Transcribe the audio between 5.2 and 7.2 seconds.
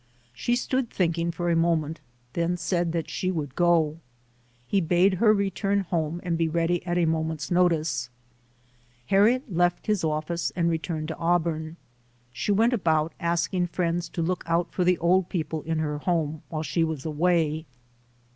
her return home and be ready at a